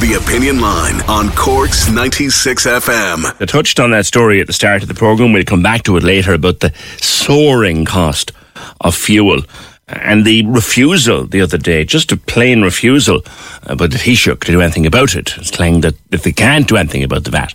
The 0.00 0.14
Opinion 0.14 0.60
Line 0.60 1.02
on 1.02 1.28
Corks 1.32 1.90
96 1.90 2.66
FM. 2.66 3.36
I 3.38 3.44
touched 3.44 3.78
on 3.78 3.90
that 3.90 4.06
story 4.06 4.40
at 4.40 4.46
the 4.46 4.52
start 4.54 4.80
of 4.80 4.88
the 4.88 4.94
programme. 4.94 5.34
We'll 5.34 5.44
come 5.44 5.62
back 5.62 5.82
to 5.82 5.96
it 5.98 6.02
later 6.02 6.32
about 6.32 6.60
the 6.60 6.72
soaring 7.02 7.84
cost 7.84 8.32
of 8.80 8.94
fuel 8.94 9.42
and 9.88 10.24
the 10.24 10.46
refusal 10.46 11.26
the 11.26 11.42
other 11.42 11.58
day, 11.58 11.84
just 11.84 12.12
a 12.12 12.16
plain 12.16 12.62
refusal, 12.62 13.20
uh, 13.64 13.74
but 13.74 13.90
the 13.90 13.98
Taoiseach 13.98 14.40
to 14.44 14.52
do 14.52 14.62
anything 14.62 14.86
about 14.86 15.14
it. 15.14 15.34
Claimed 15.52 15.84
that 15.84 15.96
if 16.10 16.22
they 16.22 16.32
can't 16.32 16.66
do 16.66 16.78
anything 16.78 17.04
about 17.04 17.24
the 17.24 17.30
VAT, 17.30 17.52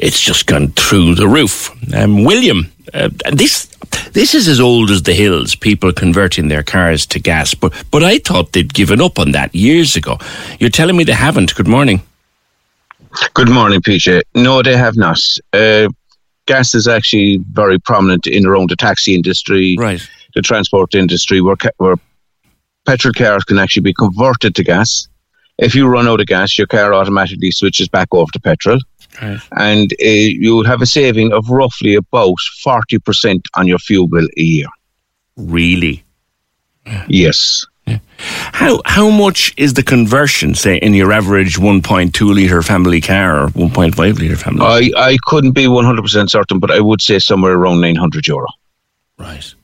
it's 0.00 0.20
just 0.20 0.46
gone 0.46 0.72
through 0.72 1.14
the 1.14 1.28
roof. 1.28 1.70
Um, 1.94 2.24
William, 2.24 2.72
uh, 2.94 3.08
this 3.32 3.66
this 4.12 4.34
is 4.34 4.48
as 4.48 4.60
old 4.60 4.90
as 4.90 5.02
the 5.02 5.14
hills. 5.14 5.54
People 5.54 5.92
converting 5.92 6.48
their 6.48 6.62
cars 6.62 7.06
to 7.06 7.18
gas, 7.20 7.54
but 7.54 7.72
but 7.90 8.02
I 8.02 8.18
thought 8.18 8.52
they'd 8.52 8.72
given 8.74 9.00
up 9.00 9.18
on 9.18 9.32
that 9.32 9.54
years 9.54 9.96
ago. 9.96 10.18
You're 10.58 10.70
telling 10.70 10.96
me 10.96 11.04
they 11.04 11.12
haven't. 11.12 11.54
Good 11.54 11.68
morning. 11.68 12.00
Good 13.34 13.48
morning, 13.50 13.80
PJ. 13.80 14.22
No, 14.34 14.62
they 14.62 14.76
have 14.76 14.96
not. 14.96 15.18
Uh, 15.52 15.88
gas 16.46 16.74
is 16.74 16.86
actually 16.86 17.38
very 17.52 17.78
prominent 17.78 18.26
in 18.26 18.46
around 18.46 18.70
the 18.70 18.76
taxi 18.76 19.14
industry, 19.14 19.76
Right. 19.78 20.00
the 20.34 20.42
transport 20.42 20.94
industry, 20.94 21.40
where 21.40 21.56
ca- 21.56 21.70
where 21.78 21.96
petrol 22.86 23.12
cars 23.12 23.44
can 23.44 23.58
actually 23.58 23.82
be 23.82 23.92
converted 23.94 24.54
to 24.56 24.64
gas. 24.64 25.08
If 25.58 25.74
you 25.74 25.86
run 25.88 26.08
out 26.08 26.20
of 26.20 26.26
gas, 26.26 26.56
your 26.56 26.66
car 26.66 26.94
automatically 26.94 27.50
switches 27.50 27.88
back 27.88 28.08
over 28.12 28.30
to 28.32 28.40
petrol, 28.40 28.78
Right. 29.22 29.40
and 29.56 29.92
uh, 29.92 30.06
you 30.06 30.56
would 30.56 30.66
have 30.66 30.82
a 30.82 30.86
saving 30.86 31.32
of 31.32 31.50
roughly 31.50 31.94
about 31.94 32.38
forty 32.62 32.98
percent 32.98 33.46
on 33.54 33.66
your 33.66 33.78
fuel 33.78 34.08
bill 34.08 34.28
a 34.36 34.42
year. 34.42 34.68
Really? 35.36 36.04
Yes. 37.08 37.66
Yeah. 37.86 37.98
How 38.52 38.80
how 38.84 39.10
much 39.10 39.52
is 39.56 39.74
the 39.74 39.82
conversion, 39.82 40.54
say, 40.54 40.76
in 40.76 40.94
your 40.94 41.12
average 41.12 41.58
1.2 41.58 42.34
litre 42.34 42.62
family 42.62 43.00
car 43.00 43.44
or 43.44 43.48
1.5 43.48 44.18
litre 44.18 44.36
family? 44.36 44.92
I, 44.96 45.10
I 45.10 45.16
couldn't 45.24 45.52
be 45.52 45.64
100% 45.64 46.30
certain, 46.30 46.58
but 46.58 46.70
I 46.70 46.80
would 46.80 47.00
say 47.00 47.18
somewhere 47.18 47.54
around 47.54 47.80
900 47.80 48.26
euro. 48.26 48.46
Right. 49.18 49.54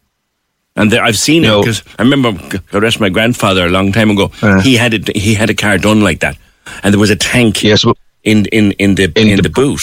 And 0.77 0.91
there, 0.91 1.03
I've 1.03 1.19
seen 1.19 1.45
it 1.45 1.61
because 1.61 1.83
I 1.99 2.03
remember 2.03 2.33
God 2.71 2.83
rest 2.83 3.01
my 3.01 3.09
grandfather 3.09 3.67
a 3.67 3.71
long 3.71 3.93
time 3.93 4.11
ago. 4.11 4.31
Uh. 4.43 4.61
he 4.61 4.77
had 4.77 4.93
it. 4.93 5.17
He 5.17 5.35
had 5.35 5.49
a 5.49 5.55
car 5.55 5.79
done 5.79 6.03
like 6.03 6.21
that, 6.21 6.37
and 6.83 6.93
there 6.93 7.01
was 7.01 7.11
a 7.11 7.17
tank 7.17 7.63
Yes, 7.63 7.85
well, 7.85 7.97
in 8.27 8.45
in 8.53 8.73
in 8.73 8.95
the 8.97 9.05
in, 9.17 9.29
In 9.29 9.37
the, 9.37 9.43
the- 9.43 9.51
boot. 9.51 9.81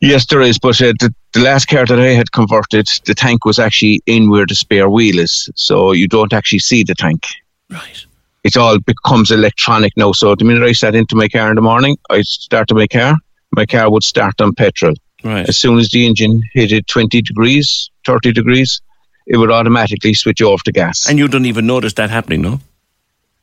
Yes, 0.00 0.26
there 0.26 0.40
is. 0.40 0.58
But 0.58 0.80
uh, 0.82 0.92
the, 0.98 1.14
the 1.32 1.40
last 1.40 1.66
car 1.68 1.86
that 1.86 2.00
I 2.00 2.12
had 2.12 2.32
converted, 2.32 2.88
the 3.06 3.14
tank 3.14 3.44
was 3.44 3.58
actually 3.58 4.02
in 4.06 4.28
where 4.30 4.46
the 4.46 4.54
spare 4.54 4.88
wheel 4.90 5.18
is. 5.18 5.48
So 5.54 5.92
you 5.92 6.08
don't 6.08 6.32
actually 6.32 6.58
see 6.60 6.82
the 6.82 6.94
tank. 6.94 7.22
Right. 7.70 8.04
It 8.44 8.56
all 8.56 8.78
becomes 8.80 9.30
electronic 9.30 9.92
now. 9.96 10.12
So 10.12 10.34
the 10.34 10.44
minute 10.44 10.64
I 10.64 10.72
sat 10.72 10.94
into 10.94 11.14
my 11.16 11.28
car 11.28 11.50
in 11.50 11.54
the 11.56 11.60
morning, 11.62 11.96
I 12.10 12.22
started 12.22 12.74
my 12.74 12.86
car. 12.88 13.14
My 13.52 13.66
car 13.66 13.90
would 13.90 14.02
start 14.02 14.40
on 14.40 14.54
petrol. 14.54 14.94
Right. 15.22 15.48
As 15.48 15.56
soon 15.56 15.78
as 15.78 15.90
the 15.90 16.06
engine 16.06 16.42
hit 16.54 16.72
it 16.72 16.86
20 16.88 17.22
degrees, 17.22 17.90
30 18.06 18.32
degrees, 18.32 18.80
it 19.26 19.36
would 19.36 19.50
automatically 19.50 20.14
switch 20.14 20.40
off 20.42 20.62
to 20.64 20.72
gas. 20.72 21.08
And 21.08 21.18
you 21.18 21.28
don't 21.28 21.46
even 21.46 21.66
notice 21.66 21.92
that 21.94 22.10
happening, 22.10 22.40
no? 22.42 22.60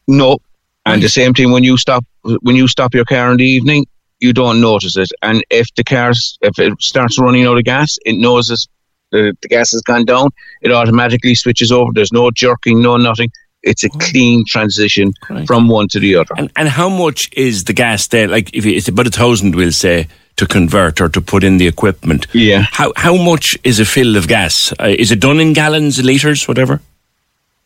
No. 0.07 0.39
And 0.85 1.01
the 1.01 1.09
same 1.09 1.33
thing 1.33 1.51
when 1.51 1.63
you 1.63 1.77
stop 1.77 2.05
when 2.41 2.55
you 2.55 2.67
stop 2.67 2.93
your 2.93 3.05
car 3.05 3.31
in 3.31 3.37
the 3.37 3.45
evening, 3.45 3.85
you 4.19 4.33
don't 4.33 4.61
notice 4.61 4.95
it. 4.97 5.09
And 5.21 5.43
if 5.49 5.67
the 5.75 5.83
car 5.83 6.11
if 6.41 6.59
it 6.59 6.73
starts 6.81 7.17
running 7.19 7.45
out 7.45 7.57
of 7.57 7.63
gas, 7.63 7.97
it 8.05 8.17
knows 8.17 8.49
it's, 8.51 8.67
the 9.11 9.35
the 9.41 9.47
gas 9.47 9.71
has 9.71 9.81
gone 9.81 10.05
down. 10.05 10.29
It 10.61 10.71
automatically 10.71 11.35
switches 11.35 11.71
over. 11.71 11.91
There's 11.93 12.11
no 12.13 12.29
jerking, 12.31 12.81
no 12.81 12.97
nothing. 12.97 13.29
It's 13.63 13.83
a 13.83 13.89
clean 13.89 14.43
transition 14.47 15.11
Right. 15.27 15.47
from 15.47 15.67
one 15.67 15.87
to 15.89 15.99
the 15.99 16.15
other. 16.17 16.35
And 16.37 16.51
and 16.55 16.69
how 16.69 16.87
much 16.89 17.29
is 17.33 17.63
the 17.63 17.73
gas 17.73 18.07
there? 18.07 18.27
Like 18.27 18.53
if 18.53 18.65
it's 18.65 18.87
about 18.87 19.07
a 19.07 19.11
thousand, 19.11 19.55
we'll 19.55 19.71
say 19.71 20.07
to 20.35 20.45
convert 20.45 21.01
or 21.01 21.09
to 21.09 21.21
put 21.21 21.43
in 21.43 21.57
the 21.57 21.65
equipment. 21.67 22.27
Yeah. 22.33 22.65
How 22.71 22.93
how 22.95 23.15
much 23.15 23.57
is 23.63 23.79
a 23.79 23.85
fill 23.85 24.17
of 24.17 24.27
gas? 24.27 24.71
Uh, 24.79 24.93
is 24.99 25.11
it 25.11 25.19
done 25.19 25.39
in 25.39 25.53
gallons, 25.53 25.97
liters, 26.03 26.47
whatever? 26.47 26.79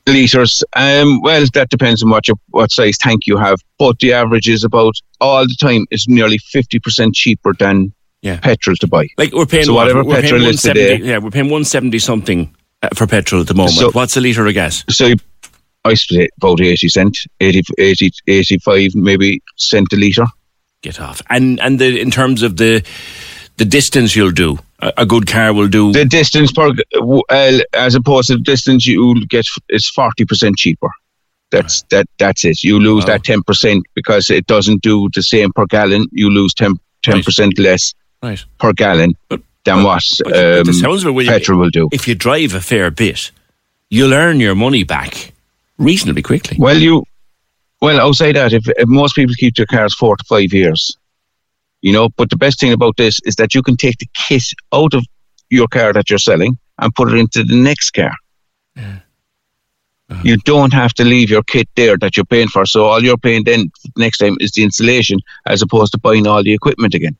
Liters. 0.07 0.63
Um, 0.75 1.21
well, 1.21 1.45
that 1.53 1.69
depends 1.69 2.01
on 2.03 2.09
what 2.09 2.27
your 2.27 2.37
what 2.49 2.71
size 2.71 2.97
tank 2.97 3.27
you 3.27 3.37
have. 3.37 3.59
But 3.77 3.99
the 3.99 4.13
average 4.13 4.49
is 4.49 4.63
about 4.63 4.95
all 5.21 5.43
the 5.43 5.55
time 5.59 5.85
is 5.91 6.07
nearly 6.07 6.37
fifty 6.39 6.79
percent 6.79 7.13
cheaper 7.15 7.53
than 7.53 7.93
Yeah. 8.21 8.39
petrol 8.39 8.75
to 8.77 8.87
buy. 8.87 9.07
Like 9.17 9.33
we're 9.33 9.45
paying 9.45 9.65
So 9.65 9.73
what? 9.73 9.81
whatever 9.87 10.03
we're 10.03 10.21
petrol 10.21 10.41
paying 10.41 10.53
is 10.53 10.61
today- 10.61 10.93
170 10.93 11.07
Yeah, 11.09 11.17
we're 11.19 11.29
paying 11.31 11.49
one 11.49 11.63
seventy 11.63 11.99
something 11.99 12.53
uh, 12.81 12.89
for 12.95 13.05
petrol 13.07 13.41
at 13.41 13.47
the 13.47 13.53
moment. 13.53 13.75
So- 13.75 13.91
What's 13.91 14.17
a 14.17 14.21
liter 14.21 14.45
of 14.47 14.53
gas? 14.53 14.83
So 14.89 15.07
you- 15.07 15.15
I 15.85 15.93
split 15.93 16.31
about 16.37 16.59
eighty 16.59 16.89
cent, 16.89 17.17
80, 17.39 17.63
80, 17.77 18.11
85 18.27 18.95
maybe 18.95 19.41
cent 19.57 19.93
a 19.93 19.95
litre. 19.95 20.25
Get 20.81 20.99
off. 20.99 21.21
And 21.29 21.59
and 21.61 21.77
the 21.79 21.99
in 21.99 22.09
terms 22.11 22.41
of 22.41 22.57
the 22.57 22.83
the 23.57 23.65
distance 23.65 24.15
you'll 24.15 24.31
do, 24.31 24.57
a, 24.81 25.05
good 25.05 25.27
car 25.27 25.53
will 25.53 25.67
do. 25.67 25.91
The 25.91 26.05
distance 26.05 26.51
per 26.51 26.71
well, 27.01 27.59
as 27.73 27.95
opposed 27.95 28.27
to 28.27 28.35
the 28.37 28.43
distance 28.43 28.87
you 28.87 29.25
get 29.27 29.45
is 29.69 29.89
forty 29.89 30.25
percent 30.25 30.57
cheaper. 30.57 30.89
That's 31.51 31.81
that. 31.89 32.05
That's 32.19 32.45
it. 32.45 32.63
You 32.63 32.79
lose 32.79 33.03
Wow. 33.05 33.13
that 33.13 33.23
ten 33.23 33.41
percent 33.43 33.85
because 33.95 34.29
it 34.29 34.45
doesn't 34.47 34.81
do 34.81 35.09
the 35.13 35.23
same 35.23 35.51
per 35.51 35.65
gallon. 35.65 36.07
You 36.11 36.29
lose 36.29 36.53
10 36.53 36.75
percent 37.23 37.57
less 37.57 37.93
right. 38.21 38.43
per 38.59 38.73
gallon 38.73 39.15
than 39.63 39.83
what 39.83 40.03
But- 40.23 40.33
but 40.33 40.67
um, 40.67 40.73
sounds 40.73 41.03
of 41.05 41.17
it, 41.17 41.27
petrol 41.27 41.59
will 41.59 41.69
do. 41.69 41.89
If 41.91 42.07
you 42.07 42.15
drive 42.15 42.53
a 42.53 42.61
fair 42.61 42.91
bit, 42.91 43.31
you'll 43.89 44.13
earn 44.13 44.39
your 44.39 44.53
money 44.55 44.83
back 44.83 45.33
reasonably 45.77 46.21
quickly. 46.21 46.57
Well, 46.59 46.77
you 46.77 47.03
well 47.81 47.99
I'll 47.99 48.13
say 48.13 48.31
that, 48.33 48.53
if, 48.53 48.67
if 48.67 48.87
most 48.87 49.15
people 49.15 49.33
keep 49.35 49.55
their 49.55 49.65
cars 49.65 49.95
four 49.95 50.17
to 50.17 50.23
five 50.25 50.53
years, 50.53 50.95
you 51.81 51.93
know. 51.93 52.09
But 52.09 52.29
the 52.29 52.37
best 52.37 52.59
thing 52.59 52.71
about 52.73 52.97
this 52.97 53.19
is 53.25 53.35
that 53.35 53.53
you 53.55 53.61
can 53.61 53.77
take 53.77 53.97
the 53.97 54.07
kit 54.13 54.43
out 54.73 54.93
of 54.93 55.05
your 55.49 55.67
car 55.67 55.93
that 55.93 56.09
you're 56.09 56.19
selling 56.19 56.57
and 56.79 56.93
put 56.95 57.11
it 57.11 57.17
into 57.17 57.43
the 57.43 57.55
next 57.55 57.91
car. 57.91 58.13
Uh-huh. 58.77 60.21
You 60.23 60.37
don't 60.37 60.73
have 60.73 60.93
to 60.95 61.03
leave 61.03 61.29
your 61.29 61.43
kit 61.43 61.69
there 61.75 61.95
that 61.97 62.17
you're 62.17 62.25
paying 62.25 62.47
for. 62.47 62.65
So 62.65 62.85
all 62.85 63.03
you're 63.03 63.17
paying 63.17 63.43
then 63.43 63.71
next 63.95 64.17
time 64.17 64.37
is 64.39 64.51
the 64.53 64.63
installation, 64.63 65.19
as 65.45 65.61
opposed 65.61 65.91
to 65.91 65.99
buying 65.99 66.25
all 66.25 66.41
the 66.43 66.53
equipment 66.53 66.95
again. 66.95 67.15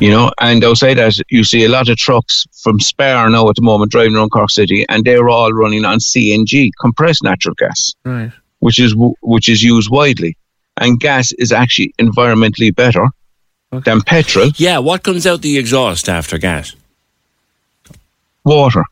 You 0.00 0.10
know, 0.10 0.30
and 0.40 0.64
outside 0.64 0.94
that, 0.94 1.18
you 1.30 1.44
see 1.44 1.64
a 1.64 1.68
lot 1.68 1.88
of 1.88 1.96
trucks 1.96 2.46
from 2.62 2.80
Spar 2.80 3.28
now 3.28 3.48
at 3.48 3.56
the 3.56 3.62
moment 3.62 3.92
driving 3.92 4.16
around 4.16 4.30
Cork 4.30 4.50
City, 4.50 4.86
and 4.88 5.04
they're 5.04 5.28
all 5.28 5.52
running 5.52 5.84
on 5.84 5.98
CNG, 5.98 6.70
compressed 6.80 7.22
natural 7.22 7.54
gas 7.56 7.94
Right. 8.04 8.32
which 8.60 8.80
is 8.80 8.94
which 9.22 9.48
is 9.48 9.62
used 9.62 9.90
widely, 9.90 10.36
and 10.76 10.98
gas 11.00 11.32
is 11.32 11.52
actually 11.52 11.94
environmentally 11.98 12.74
better 12.74 13.06
than 13.70 14.02
petrol. 14.02 14.50
Yeah, 14.56 14.78
what 14.78 15.02
comes 15.02 15.26
out 15.26 15.42
the 15.42 15.58
exhaust 15.58 16.08
after 16.08 16.38
gas? 16.38 16.74
Water. 18.44 18.84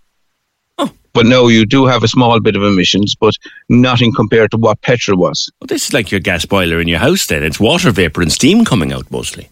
Oh. 0.78 0.90
But 1.12 1.26
no, 1.26 1.48
you 1.48 1.66
do 1.66 1.86
have 1.86 2.02
a 2.02 2.08
small 2.08 2.38
bit 2.40 2.56
of 2.56 2.62
emissions, 2.62 3.14
but 3.14 3.34
nothing 3.68 4.12
compared 4.12 4.50
to 4.52 4.56
what 4.56 4.80
petrol 4.82 5.18
was. 5.18 5.50
Well, 5.60 5.66
this 5.66 5.86
is 5.86 5.92
like 5.92 6.10
your 6.10 6.20
gas 6.20 6.44
boiler 6.46 6.80
in 6.80 6.88
your 6.88 6.98
house 7.00 7.26
then. 7.26 7.42
It's 7.42 7.58
water 7.60 7.90
vapour 7.90 8.22
and 8.22 8.32
steam 8.32 8.64
coming 8.64 8.92
out 8.92 9.10
mostly. 9.10 9.48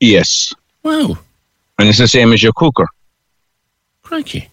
Yes, 0.00 0.52
Wow. 0.84 1.18
and 1.78 1.88
it's 1.88 1.98
the 1.98 2.06
same 2.08 2.32
as 2.32 2.42
your 2.42 2.52
cooker. 2.52 2.86
Crikey. 4.02 4.48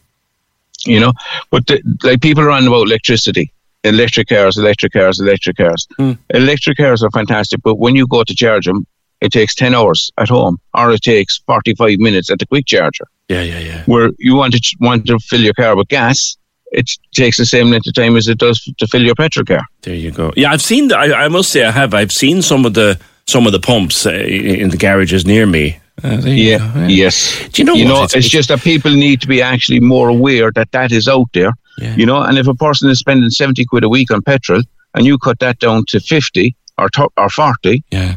You 0.86 1.00
know, 1.00 1.13
but 1.50 1.66
the, 1.68 1.81
like 2.04 2.21
people 2.21 2.44
are 2.44 2.51
on 2.51 2.68
about 2.68 2.83
electricity, 2.88 3.51
electric 3.85 4.27
cars, 4.29 4.57
electric 4.57 4.93
cars, 4.93 5.19
electric 5.19 5.57
cars. 5.57 5.87
Electric 6.31 6.77
cars 6.77 7.03
are 7.03 7.11
fantastic, 7.11 7.61
but 7.63 7.75
when 7.75 7.95
you 7.95 8.07
go 8.07 8.23
to 8.23 8.35
charge 8.35 8.65
them, 8.65 8.85
it 9.21 9.31
takes 9.31 9.55
ten 9.55 9.73
hours 9.73 10.11
at 10.17 10.27
home, 10.29 10.59
or 10.73 10.91
it 10.91 11.01
takes 11.01 11.37
forty-five 11.47 11.97
minutes 11.99 12.29
at 12.29 12.39
the 12.39 12.45
quick 12.45 12.65
charger. 12.65 13.05
Yeah, 13.29 13.41
yeah, 13.41 13.59
yeah. 13.59 13.83
Where 13.85 14.11
you 14.19 14.35
want 14.35 14.53
to 14.53 14.75
want 14.81 15.07
to 15.07 15.17
fill 15.19 15.41
your 15.41 15.53
car 15.53 15.75
with 15.75 15.87
gas, 15.87 16.37
it 16.71 16.89
takes 17.13 17.37
the 17.37 17.45
same 17.45 17.69
length 17.71 17.87
of 17.87 17.93
time 17.93 18.17
as 18.17 18.27
it 18.27 18.37
does 18.37 18.59
to 18.77 18.87
fill 18.87 19.01
your 19.03 19.15
petrol 19.15 19.45
car. 19.45 19.65
There 19.81 19.95
you 19.95 20.11
go. 20.11 20.31
Yeah, 20.35 20.51
I've 20.51 20.61
seen. 20.61 20.89
The, 20.89 20.97
I, 20.97 21.25
I 21.25 21.27
must 21.29 21.51
say, 21.51 21.63
I 21.63 21.71
have. 21.71 21.93
I've 21.93 22.11
seen 22.11 22.41
some 22.41 22.65
of 22.65 22.73
the 22.73 22.99
some 23.25 23.47
of 23.47 23.53
the 23.53 23.59
pumps 23.59 24.05
uh, 24.05 24.11
in 24.11 24.69
the 24.69 24.77
garages 24.77 25.25
near 25.25 25.45
me. 25.47 25.79
Uh, 26.03 26.17
you 26.25 26.33
Yeah, 26.51 26.87
yes. 26.87 27.47
Do 27.53 27.61
you 27.61 27.65
know 27.65 27.73
you 27.73 27.85
what? 27.85 27.91
know, 27.93 28.03
it's, 28.03 28.15
it's- 28.15 28.29
just 28.29 28.49
that 28.49 28.59
people 28.59 28.91
need 28.91 29.21
to 29.21 29.27
be 29.27 29.41
actually 29.41 29.79
more 29.79 30.09
aware 30.09 30.51
that 30.51 30.71
that 30.73 30.91
is 30.91 31.07
out 31.07 31.29
there. 31.33 31.53
Yeah. 31.77 31.95
You 31.95 32.06
know, 32.06 32.22
and 32.22 32.38
if 32.38 32.48
a 32.48 32.54
person 32.56 32.89
is 32.89 33.00
spending 33.00 33.30
seventy 33.30 33.66
quid 33.66 33.83
a 33.83 33.89
week 33.89 34.12
on 34.12 34.22
petrol, 34.22 34.62
and 34.94 35.06
you 35.06 35.18
cut 35.18 35.39
that 35.39 35.60
down 35.60 35.83
to 35.89 36.00
fifty 36.00 36.56
or 36.77 36.89
to, 36.89 37.10
or 37.18 37.30
forty, 37.30 37.83
Yeah. 37.92 38.16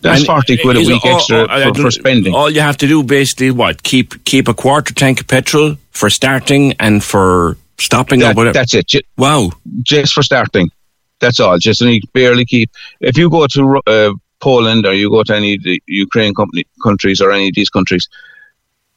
that's 0.00 0.18
And 0.20 0.26
forty 0.26 0.56
quid 0.56 0.76
a 0.76 0.80
week 0.80 1.04
all- 1.04 1.16
extra 1.16 1.46
all- 1.46 1.74
for, 1.74 1.82
for 1.82 1.90
spending. 1.90 2.34
All 2.34 2.50
you 2.50 2.60
have 2.60 2.76
to 2.78 2.86
do 2.88 3.02
basically 3.02 3.50
what 3.50 3.82
keep 3.82 4.24
keep 4.24 4.48
a 4.48 4.54
quarter 4.54 4.92
tank 4.94 5.20
of 5.20 5.26
petrol 5.28 5.76
for 5.90 6.10
starting 6.10 6.74
and 6.80 7.02
for 7.04 7.56
stopping 7.78 8.22
or 8.22 8.32
whatever. 8.34 8.52
that's 8.52 8.74
it. 8.74 8.86
Ju- 8.88 9.00
wow. 9.16 9.50
just 9.82 10.12
for 10.12 10.22
starting. 10.22 10.70
That's 11.20 11.40
all. 11.40 11.58
Just 11.58 11.80
need 11.82 12.00
to 12.00 12.08
barely 12.12 12.44
keep. 12.44 12.70
If 13.00 13.16
you 13.16 13.30
go 13.30 13.46
to 13.46 13.80
uh, 13.86 14.12
Poland 14.40 14.84
or 14.86 14.92
you 14.92 15.08
go 15.08 15.22
to 15.22 15.34
any 15.34 15.54
of 15.54 15.62
the 15.62 15.82
Ukraine 15.86 16.34
company, 16.34 16.64
countries 16.82 17.20
or 17.22 17.30
any 17.32 17.48
of 17.48 17.54
these 17.54 17.70
countries, 17.70 18.06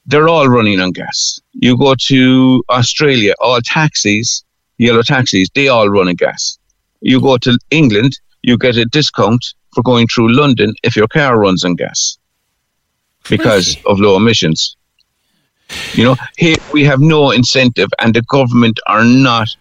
they're 0.10 0.28
all 0.28 0.50
running 0.50 0.80
on 0.80 0.92
gas. 0.92 1.40
You 1.54 1.78
go 1.78 1.94
to 2.08 2.64
Australia, 2.70 3.34
all 3.40 3.62
taxis, 3.62 4.44
yellow 4.78 5.04
taxis, 5.04 5.50
they 5.54 5.68
all 5.68 5.88
run 5.88 6.08
on 6.08 6.16
gas. 6.16 6.58
You 7.02 7.22
go 7.22 7.38
to 7.38 7.58
England, 7.70 8.20
you 8.42 8.58
get 8.58 8.76
a 8.78 8.86
discount 8.86 9.46
for 9.74 9.84
going 9.84 10.08
through 10.08 10.34
London 10.34 10.74
if 10.84 10.96
your 10.96 11.08
car 11.08 11.40
runs 11.40 11.64
on 11.64 11.76
gas 11.76 12.18
because 13.30 13.78
of 13.86 14.00
low 14.00 14.18
emissions. 14.18 14.76
You 15.94 16.06
know, 16.06 16.16
here 16.38 16.58
we 16.74 16.84
have 16.86 17.00
no 17.00 17.30
incentive, 17.30 17.90
and 18.00 18.16
the 18.16 18.24
government 18.24 18.80
are 18.88 19.04
not 19.04 19.56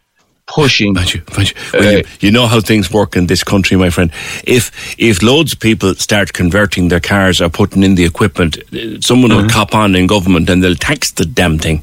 pushing 0.55 0.97
you, 0.97 1.21
you, 1.39 1.53
well, 1.75 1.93
you, 1.93 2.05
you 2.21 2.31
know 2.33 2.47
how 2.47 2.61
things 2.61 2.91
work 2.91 3.17
in 3.17 3.27
this 3.27 3.45
country, 3.45 3.77
my 3.77 3.91
friend. 3.91 4.11
If 4.45 4.71
if 4.99 5.23
loads 5.23 5.53
of 5.53 5.61
people 5.61 5.95
start 5.95 6.33
converting 6.33 6.89
their 6.89 7.01
cars 7.01 7.41
or 7.41 7.51
putting 7.51 7.83
in 7.85 7.95
the 7.97 8.05
equipment, 8.05 8.57
uh, 8.59 9.01
someone 9.01 9.31
Mm-hmm. 9.31 9.43
will 9.43 9.51
cop 9.51 9.75
on 9.75 9.95
in 9.95 10.07
government 10.07 10.49
and 10.51 10.63
they'll 10.65 10.75
tax 10.75 11.13
the 11.13 11.27
damn 11.27 11.59
thing. 11.59 11.83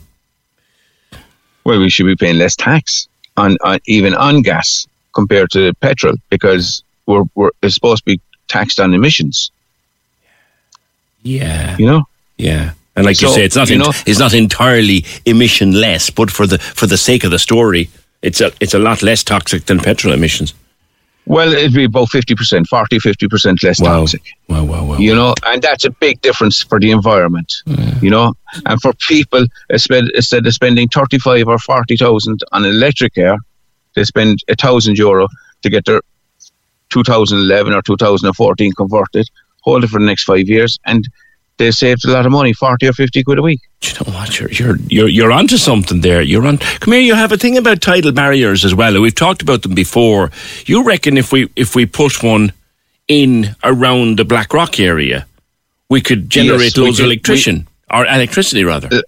well, 1.63 1.79
we 1.79 1.89
should 1.89 2.06
be 2.07 2.15
paying 2.15 2.38
less 2.38 2.56
tax 2.56 3.07
on, 3.38 3.57
on 3.63 3.79
even 3.88 4.13
on 4.15 4.41
gas 4.41 4.88
compared 5.13 5.50
to 5.51 5.73
petrol 5.75 6.15
because 6.29 6.83
we're, 7.06 7.23
we're 7.35 7.51
it's 7.61 7.75
supposed 7.75 8.03
to 8.03 8.06
be 8.15 8.19
taxed 8.47 8.79
on 8.79 8.94
emissions. 8.94 9.51
Yeah, 11.23 11.75
You 11.77 11.88
know, 11.88 12.03
yeah. 12.38 12.71
And 12.95 13.06
like 13.06 13.19
you 13.21 13.27
say, 13.29 13.44
it's 13.44 13.56
not 13.56 13.69
you 13.69 13.77
know- 13.77 13.91
it's 14.06 14.19
not 14.19 14.33
entirely 14.33 15.06
emission 15.25 15.71
less, 15.73 16.09
but 16.09 16.31
for 16.31 16.47
the 16.47 16.57
for 16.59 16.88
the 16.88 16.97
sake 16.97 17.23
of 17.25 17.31
the 17.31 17.39
story, 17.39 17.89
it's 18.27 18.42
a 18.42 18.51
it's 18.60 18.74
a 18.74 18.80
lot 18.80 19.01
less 19.04 19.24
toxic 19.24 19.66
than 19.66 19.80
petrol 19.80 20.13
emissions. 20.13 20.54
well, 21.27 21.51
it'd 21.54 21.74
be 21.74 21.86
about 21.86 22.07
50%, 22.10 22.68
40, 22.68 23.00
50% 23.00 23.63
less 23.63 23.80
Wow, 23.81 24.00
toxic. 24.01 24.22
wow, 24.48 24.63
wow, 24.72 24.83
wow. 24.86 24.98
You 24.98 25.16
know, 25.16 25.33
and 25.50 25.60
that's 25.62 25.86
a 25.86 25.89
big 25.89 26.22
difference 26.22 26.62
for 26.69 26.80
the 26.80 26.92
environment. 26.92 27.51
You 28.01 28.12
know, 28.16 28.33
and 28.68 28.80
for 28.83 28.94
people 29.13 29.44
uh, 29.44 29.48
instead 29.75 30.04
instead 30.19 30.45
of 30.48 30.54
spending 30.54 30.88
thirty 30.89 31.18
five 31.27 31.48
or 31.48 31.57
forty 31.60 31.95
thousand 31.98 32.38
on 32.51 32.66
electric 32.66 33.18
air, 33.18 33.38
they 33.95 34.04
spend 34.04 34.33
a 34.54 34.56
thousand 34.56 34.98
euro 34.98 35.28
to 35.63 35.69
get 35.69 35.86
their 35.86 36.01
2011 36.89 37.74
or 37.74 37.81
2014 37.81 38.71
converted, 38.74 39.28
hold 39.62 39.83
it 39.83 39.89
for 39.89 40.00
the 40.00 40.06
next 40.06 40.24
five 40.25 40.48
years, 40.48 40.78
and 40.86 41.07
they 41.57 41.72
saved 41.72 42.06
a 42.06 42.12
lot 42.12 42.25
of 42.25 42.31
money, 42.31 42.54
40 42.54 42.88
or 42.88 42.94
50 42.94 43.24
quid 43.24 43.40
a 43.40 43.42
week. 43.42 43.62
Do 43.81 43.90
you 43.90 43.94
know 43.96 44.18
what? 44.18 44.40
You're 44.40 44.52
you're 44.52 44.78
you're 44.88 45.07
you're 45.07 45.31
onto 45.31 45.57
something 45.57 46.02
there. 46.02 46.22
You're 46.22 46.46
on. 46.46 46.57
Come 46.57 46.94
here. 46.94 47.02
You 47.02 47.16
have 47.16 47.31
a 47.31 47.38
thing 47.38 47.57
about 47.57 47.81
tidal 47.81 48.12
barriers 48.12 48.66
as 48.66 48.75
well. 48.75 49.00
We've 49.02 49.16
talked 49.16 49.42
about 49.42 49.62
them 49.62 49.74
before. 49.75 50.31
You 50.66 50.84
reckon 50.84 51.18
if 51.18 51.31
we 51.31 51.50
if 51.56 51.75
we 51.75 51.86
put 51.86 52.24
one 52.24 52.52
in 53.07 53.56
around 53.63 54.18
the 54.18 54.25
Black 54.25 54.54
Rock 54.54 54.80
area, 54.80 55.25
we 55.90 56.02
could 56.02 56.30
generate 56.30 56.62
Yes, 56.62 56.78
we 56.78 56.84
loads 56.84 57.00
of 57.00 57.06
electrician 57.06 57.68
or 57.92 58.06
electricity 58.06 58.63
rather. 58.63 58.90
Uh, 58.92 59.02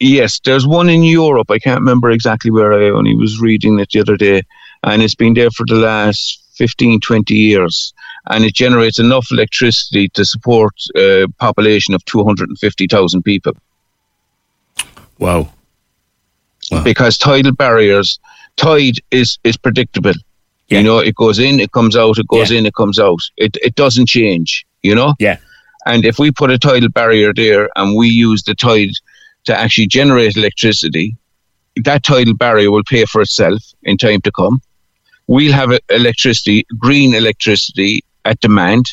Yes, 0.00 0.38
there's 0.44 0.64
one 0.66 0.88
in 0.88 1.02
Europe. 1.02 1.50
I 1.50 1.58
can't 1.58 1.80
remember 1.80 2.10
exactly 2.10 2.50
where 2.52 2.72
I 2.72 2.90
only 2.90 3.16
was 3.16 3.40
reading 3.40 3.80
it 3.80 3.90
the 3.90 4.00
other 4.00 4.16
day, 4.16 4.42
and 4.84 5.02
it's 5.02 5.16
been 5.16 5.34
there 5.34 5.50
for 5.50 5.66
the 5.66 5.74
last 5.74 6.40
15, 6.54 7.00
20 7.00 7.34
years. 7.34 7.92
And 8.30 8.44
it 8.44 8.54
generates 8.54 8.98
enough 8.98 9.28
electricity 9.30 10.08
to 10.10 10.24
support 10.24 10.74
a 10.96 11.26
population 11.38 11.94
of 11.94 12.04
250,000 12.04 13.22
people. 13.22 13.54
wow. 15.18 15.48
Wow. 16.70 16.84
because 16.84 17.16
tidal 17.16 17.52
barriers, 17.52 18.18
tide 18.56 18.98
is 19.10 19.38
is 19.42 19.56
predictable. 19.56 20.12
Yeah. 20.68 20.78
You 20.78 20.84
know, 20.84 20.98
it 20.98 21.14
goes 21.14 21.38
in, 21.38 21.60
it 21.60 21.72
comes 21.72 21.96
out, 21.96 22.18
it 22.18 22.26
goes 22.28 22.50
Yeah. 22.50 22.58
in, 22.58 22.66
it 22.66 22.74
comes 22.74 22.98
out. 22.98 23.20
It 23.38 23.56
it 23.62 23.74
doesn't 23.74 24.06
change. 24.06 24.66
You 24.82 24.94
know, 24.94 25.14
Yeah. 25.18 25.38
and 25.86 26.04
if 26.04 26.18
we 26.18 26.30
put 26.30 26.50
a 26.50 26.58
tidal 26.58 26.90
barrier 26.90 27.32
there 27.32 27.70
and 27.76 27.96
we 27.96 28.08
use 28.08 28.42
the 28.42 28.54
tide 28.54 28.90
to 29.44 29.58
actually 29.58 29.86
generate 29.86 30.36
electricity, 30.36 31.16
that 31.84 32.02
tidal 32.02 32.34
barrier 32.34 32.70
will 32.70 32.84
pay 32.84 33.04
for 33.06 33.22
itself 33.22 33.62
in 33.84 33.96
time 33.96 34.20
to 34.22 34.30
come. 34.30 34.60
We'll 35.26 35.52
have 35.54 35.70
electricity, 35.88 36.66
green 36.78 37.14
electricity 37.14 38.04
at 38.24 38.40
demand, 38.40 38.86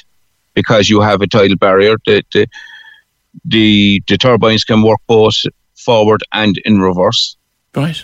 because 0.54 0.89
you 0.89 1.01
have 1.01 1.22
a 1.22 1.27
tidal 1.27 1.57
barrier. 1.57 1.98
The 2.06 2.24
the 2.33 2.48
the, 3.44 4.01
the 4.07 4.18
turbines 4.18 4.63
can 4.63 4.81
work 4.81 5.00
both 5.07 5.36
forward 5.75 6.22
and 6.31 6.57
in 6.60 6.80
reverse. 6.80 7.36
Right. 7.75 8.01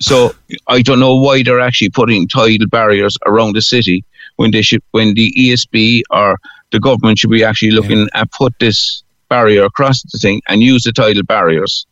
So 0.00 0.34
I 0.66 0.82
don't 0.82 0.98
know 0.98 1.14
why 1.14 1.42
they're 1.42 1.60
actually 1.60 1.90
putting 1.90 2.26
tidal 2.26 2.66
barriers 2.66 3.16
around 3.24 3.54
the 3.54 3.62
city 3.62 4.04
when 4.36 4.50
they 4.50 4.62
should, 4.62 4.82
when 4.90 5.14
the 5.14 5.32
ESB 5.38 6.02
or 6.10 6.38
the 6.72 6.80
government 6.80 7.18
should 7.18 7.30
be 7.30 7.44
actually 7.44 7.70
looking 7.70 8.08
at 8.14 8.32
put 8.32 8.58
this 8.58 9.04
barrier 9.28 9.64
across 9.64 10.02
the 10.02 10.18
thing 10.18 10.42
and 10.48 10.62
use 10.62 10.82
the 10.82 10.92
tidal 10.92 11.22
barriers 11.22 11.86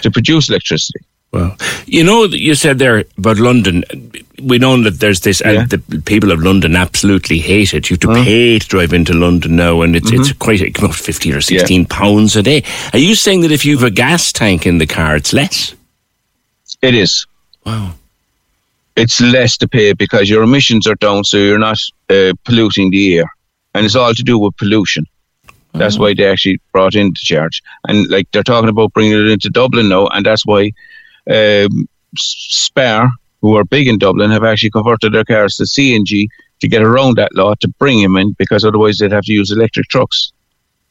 to 0.00 0.10
produce 0.10 0.48
electricity. 0.48 1.00
Well, 1.32 1.56
you 1.86 2.02
know, 2.02 2.24
you 2.24 2.54
said 2.56 2.78
there 2.80 3.04
about 3.16 3.38
London. 3.38 3.84
We 4.42 4.58
know 4.58 4.82
that 4.82 4.98
there's 4.98 5.20
this, 5.20 5.40
Yeah. 5.40 5.60
and 5.62 5.70
the 5.70 5.78
people 6.00 6.32
of 6.32 6.40
London 6.42 6.74
absolutely 6.74 7.38
hate 7.38 7.72
it. 7.72 7.88
You 7.88 7.94
have 7.94 8.00
to 8.00 8.24
pay 8.24 8.58
to 8.58 8.66
drive 8.66 8.92
into 8.92 9.12
London 9.14 9.54
now, 9.56 9.82
and 9.82 9.94
it's 9.94 10.10
it's 10.10 10.32
quite 10.32 10.60
it 10.60 10.74
comes 10.74 10.96
fifteen 10.96 11.34
or 11.34 11.40
sixteen 11.40 11.84
pounds 11.86 12.34
a 12.36 12.42
day. 12.42 12.64
Are 12.92 12.98
you 12.98 13.14
saying 13.14 13.42
that 13.42 13.52
if 13.52 13.64
you 13.64 13.76
have 13.78 13.86
a 13.86 13.90
gas 13.90 14.32
tank 14.32 14.66
in 14.66 14.78
the 14.78 14.86
car, 14.86 15.14
it's 15.16 15.32
less? 15.32 15.74
It 16.82 16.94
is. 16.94 17.26
Wow. 17.64 17.92
It's 18.96 19.20
less 19.20 19.56
to 19.58 19.68
pay 19.68 19.92
because 19.92 20.28
your 20.28 20.42
emissions 20.42 20.86
are 20.88 20.96
down, 20.96 21.22
so 21.24 21.36
you're 21.36 21.58
not 21.58 21.78
uh, 22.08 22.32
polluting 22.44 22.90
the 22.90 23.18
air, 23.18 23.32
and 23.74 23.86
it's 23.86 23.94
all 23.94 24.14
to 24.14 24.22
do 24.22 24.36
with 24.38 24.56
pollution. 24.56 25.06
That's 25.74 25.96
why 25.98 26.14
they 26.14 26.26
actually 26.26 26.58
brought 26.72 26.96
in 26.96 27.10
the 27.10 27.14
charge, 27.20 27.62
and 27.86 28.08
like 28.10 28.28
they're 28.32 28.42
talking 28.42 28.68
about 28.68 28.92
bringing 28.94 29.12
it 29.12 29.28
into 29.28 29.48
Dublin 29.48 29.88
now, 29.88 30.08
and 30.08 30.26
that's 30.26 30.44
why 30.44 30.72
um, 31.28 31.88
Spar, 32.16 33.10
who 33.40 33.56
are 33.56 33.64
big 33.64 33.88
in 33.88 33.98
Dublin, 33.98 34.30
have 34.30 34.44
actually 34.44 34.70
converted 34.70 35.12
their 35.12 35.24
cars 35.24 35.56
to 35.56 35.64
CNG 35.64 36.28
to 36.60 36.68
get 36.68 36.82
around 36.82 37.16
that 37.16 37.34
law 37.34 37.54
to 37.54 37.68
bring 37.68 37.98
him 37.98 38.16
in, 38.16 38.32
because 38.32 38.64
otherwise 38.64 38.98
they'd 38.98 39.12
have 39.12 39.24
to 39.24 39.32
use 39.32 39.50
electric 39.50 39.88
trucks. 39.88 40.32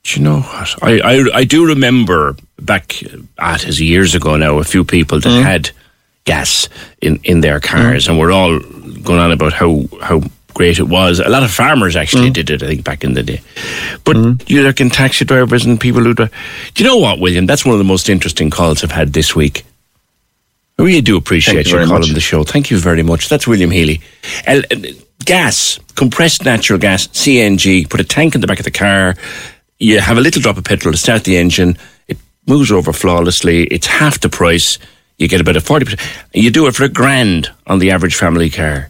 Do 0.03 0.19
you 0.19 0.23
know 0.23 0.39
what? 0.39 0.83
I, 0.83 0.99
I, 0.99 1.25
I 1.35 1.43
do 1.43 1.67
remember 1.67 2.35
back 2.59 3.03
uh, 3.03 3.17
at 3.37 3.67
as 3.67 3.81
years 3.81 4.15
ago 4.15 4.37
now, 4.37 4.57
a 4.57 4.63
few 4.63 4.83
people 4.83 5.19
that 5.19 5.29
mm. 5.29 5.43
had 5.43 5.71
gas 6.25 6.69
in, 7.01 7.19
in 7.23 7.41
their 7.41 7.59
mm. 7.59 7.63
cars, 7.63 8.07
and 8.07 8.17
we're 8.17 8.31
all 8.31 8.59
going 9.03 9.19
on 9.19 9.31
about 9.31 9.53
how 9.53 9.83
how 10.01 10.21
great 10.53 10.79
it 10.79 10.87
was. 10.87 11.19
A 11.19 11.29
lot 11.29 11.43
of 11.43 11.51
farmers 11.51 11.95
actually 11.95 12.29
mm. 12.29 12.33
did 12.33 12.49
it, 12.49 12.63
I 12.63 12.67
think, 12.67 12.83
back 12.83 13.03
in 13.03 13.13
the 13.13 13.23
day. 13.23 13.41
But 14.03 14.49
you 14.49 14.63
reckon 14.63 14.89
taxi 14.89 15.25
drivers 15.25 15.65
and 15.65 15.79
people 15.79 16.03
who 16.03 16.13
drive. 16.13 16.33
Do 16.73 16.83
you 16.83 16.89
know 16.89 16.97
what, 16.97 17.19
William? 17.19 17.45
That's 17.45 17.65
one 17.65 17.73
of 17.73 17.79
the 17.79 17.85
most 17.85 18.09
interesting 18.09 18.49
calls 18.49 18.83
I've 18.83 18.91
had 18.91 19.13
this 19.13 19.35
week. 19.35 19.63
I 20.79 20.81
really 20.83 21.01
do 21.01 21.17
appreciate 21.17 21.55
Thank 21.55 21.67
you 21.67 21.71
you 21.73 21.77
very 21.79 21.87
calling 21.89 22.13
the 22.13 22.21
show. 22.21 22.45
Thank 22.45 22.71
you 22.71 22.79
very 22.79 23.03
much. 23.03 23.27
That's 23.27 23.45
William 23.45 23.69
Healy. 23.69 23.99
El, 24.45 24.59
uh, 24.59 24.77
gas, 25.25 25.77
compressed 25.95 26.45
natural 26.45 26.79
gas, 26.79 27.07
CNG, 27.07 27.89
put 27.89 27.99
a 27.99 28.05
tank 28.05 28.33
in 28.33 28.39
the 28.39 28.47
back 28.47 28.59
of 28.59 28.63
the 28.63 28.71
car. 28.71 29.15
You 29.77 29.99
have 29.99 30.17
a 30.17 30.21
little 30.21 30.41
drop 30.41 30.55
of 30.55 30.63
petrol 30.63 30.93
to 30.93 30.97
start 30.97 31.25
the 31.25 31.35
engine. 31.35 31.77
It 32.07 32.17
moves 32.47 32.71
over 32.71 32.93
flawlessly. 32.93 33.63
It's 33.65 33.87
half 33.87 34.21
the 34.21 34.29
price. 34.29 34.79
You 35.17 35.27
get 35.27 35.41
about 35.41 35.57
a 35.57 35.59
40%. 35.59 35.99
You 36.33 36.49
do 36.49 36.65
it 36.67 36.75
for 36.75 36.85
a 36.85 36.89
grand 36.89 37.51
on 37.67 37.79
the 37.79 37.91
average 37.91 38.15
family 38.15 38.49
car. 38.49 38.89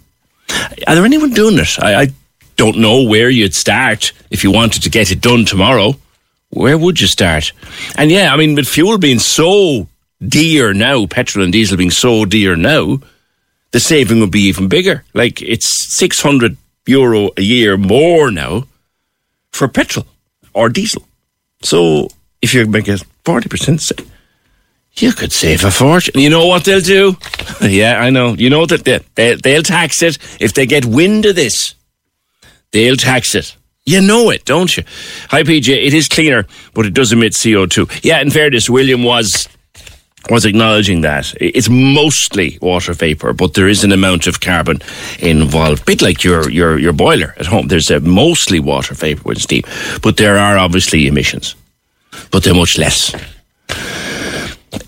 Are 0.85 0.93
there 0.93 1.05
anyone 1.05 1.31
doing 1.31 1.57
it? 1.57 1.79
I, 1.79 2.01
I 2.01 2.07
don't 2.55 2.77
know 2.77 3.01
where 3.01 3.31
you'd 3.31 3.55
start 3.55 4.11
if 4.29 4.43
you 4.43 4.51
wanted 4.51 4.83
to 4.83 4.91
get 4.91 5.11
it 5.11 5.21
done 5.21 5.43
tomorrow. 5.43 5.95
Where 6.51 6.77
would 6.77 7.01
you 7.01 7.07
start? 7.07 7.51
And 7.95 8.11
yeah, 8.11 8.31
I 8.31 8.37
mean, 8.37 8.53
with 8.53 8.67
fuel 8.67 8.99
being 8.99 9.17
so 9.17 9.87
dear 10.25 10.73
now, 10.73 11.05
petrol 11.05 11.43
and 11.43 11.53
diesel 11.53 11.77
being 11.77 11.91
so 11.91 12.25
dear 12.25 12.55
now, 12.55 12.99
the 13.71 13.79
saving 13.79 14.19
would 14.19 14.31
be 14.31 14.41
even 14.41 14.67
bigger. 14.67 15.03
Like 15.13 15.41
it's 15.41 15.97
600 15.97 16.57
euro 16.85 17.29
a 17.37 17.41
year 17.41 17.77
more 17.77 18.31
now 18.31 18.65
for 19.51 19.67
petrol 19.67 20.05
or 20.53 20.69
diesel. 20.69 21.03
So 21.61 22.09
if 22.41 22.53
you 22.53 22.65
make 22.65 22.87
a 22.87 22.97
40%, 23.25 23.79
save, 23.79 24.11
you 24.93 25.13
could 25.13 25.31
save 25.31 25.63
a 25.63 25.71
fortune. 25.71 26.19
You 26.19 26.29
know 26.29 26.47
what 26.47 26.65
they'll 26.65 26.81
do? 26.81 27.17
yeah, 27.61 27.99
I 27.99 28.09
know. 28.09 28.33
You 28.33 28.49
know 28.49 28.65
that 28.65 28.85
they, 28.85 28.99
they, 29.15 29.35
they'll 29.35 29.63
tax 29.63 30.01
it 30.01 30.17
if 30.39 30.53
they 30.53 30.65
get 30.65 30.85
wind 30.85 31.25
of 31.25 31.35
this. 31.35 31.75
They'll 32.71 32.95
tax 32.95 33.35
it. 33.35 33.55
You 33.85 34.01
know 34.01 34.29
it, 34.29 34.45
don't 34.45 34.75
you? 34.75 34.83
Hi, 35.29 35.43
PJ. 35.43 35.69
It 35.69 35.93
is 35.93 36.07
cleaner, 36.07 36.45
but 36.73 36.85
it 36.85 36.93
does 36.93 37.11
emit 37.11 37.33
CO2. 37.33 38.03
Yeah, 38.03 38.21
in 38.21 38.29
fairness, 38.29 38.69
William 38.69 39.03
was 39.03 39.47
was 40.29 40.45
acknowledging 40.45 41.01
that 41.01 41.33
it's 41.39 41.69
mostly 41.69 42.57
water 42.61 42.93
vapor, 42.93 43.33
but 43.33 43.53
there 43.53 43.67
is 43.67 43.83
an 43.83 43.91
amount 43.91 44.27
of 44.27 44.39
carbon 44.39 44.79
involved. 45.19 45.85
Bit 45.85 46.01
like 46.01 46.23
your 46.23 46.49
your 46.49 46.77
your 46.77 46.93
boiler 46.93 47.33
at 47.37 47.45
home. 47.45 47.67
There's 47.67 47.91
a 47.91 47.99
mostly 47.99 48.59
water 48.59 48.93
vapor 48.93 49.23
with 49.23 49.41
steam, 49.41 49.63
but 50.01 50.17
there 50.17 50.37
are 50.37 50.57
obviously 50.57 51.07
emissions, 51.07 51.55
but 52.31 52.43
they're 52.43 52.53
much 52.53 52.77
less. 52.77 53.15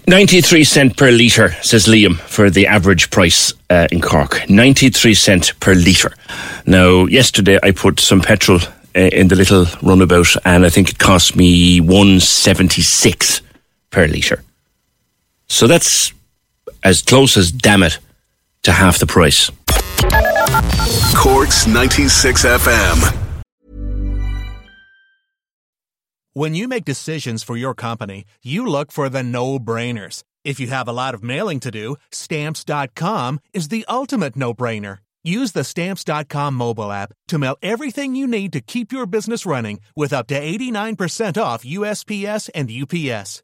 93 0.08 0.64
cent 0.64 0.98
per 0.98 1.10
litre, 1.10 1.56
says 1.62 1.88
Liam, 1.88 2.20
for 2.20 2.50
the 2.50 2.68
average 2.68 3.10
price 3.12 3.54
uh, 3.70 3.88
in 3.92 4.02
Cork. 4.02 4.50
93 4.50 5.14
cent 5.14 5.60
per 5.60 5.74
litre. 5.74 6.14
Now, 6.66 7.06
yesterday 7.06 7.58
I 7.64 7.72
put 7.72 8.00
some 8.00 8.22
petrol 8.22 8.60
uh, 8.96 9.00
in 9.00 9.30
the 9.30 9.36
little 9.36 9.66
runabout 9.82 10.36
and 10.44 10.66
I 10.66 10.70
think 10.70 10.90
it 10.90 11.00
cost 11.00 11.36
me 11.36 11.80
176 11.80 13.42
per 13.90 14.08
litre. 14.08 14.44
So 15.52 15.68
that's 15.68 16.14
as 16.82 17.02
close 17.02 17.36
as, 17.36 17.52
damn 17.52 17.84
it, 17.84 18.00
to 18.64 18.72
half 18.72 19.00
the 19.00 19.06
price. 19.06 19.52
Corks 21.14 21.68
96 21.68 22.46
FM. 22.46 23.18
When 26.32 26.56
you 26.56 26.70
make 26.70 26.86
decisions 26.86 27.44
for 27.44 27.58
your 27.58 27.76
company, 27.76 28.24
you 28.42 28.66
look 28.66 28.94
for 28.94 29.10
the 29.10 29.24
no 29.24 29.60
brainers. 29.60 30.24
If 30.46 30.58
you 30.62 30.68
have 30.68 30.88
a 30.88 30.94
lot 30.94 31.14
of 31.14 31.22
mailing 31.22 31.60
to 31.60 31.70
do, 31.70 31.98
stamps.com 32.12 33.42
is 33.54 33.68
the 33.68 33.86
ultimate 33.90 34.38
no 34.38 34.54
brainer. 34.54 35.00
Use 35.22 35.52
the 35.52 35.66
stamps.com 35.66 36.54
mobile 36.54 36.94
app 36.94 37.12
to 37.28 37.38
mail 37.38 37.58
everything 37.62 38.16
you 38.16 38.26
need 38.26 38.54
to 38.54 38.62
keep 38.62 38.94
your 38.94 39.06
business 39.06 39.46
running 39.46 39.82
with 39.98 40.14
up 40.14 40.28
to 40.28 40.40
89% 40.40 41.42
off 41.42 41.66
USPS 41.66 42.50
and 42.56 42.72
UPS. 42.72 43.44